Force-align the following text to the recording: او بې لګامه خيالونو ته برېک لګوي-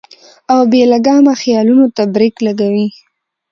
او 0.53 0.59
بې 0.71 0.81
لګامه 0.91 1.33
خيالونو 1.41 1.85
ته 1.95 2.03
برېک 2.13 2.35
لګوي- 2.47 2.87